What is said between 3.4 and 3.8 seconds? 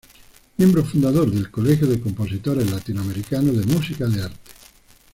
de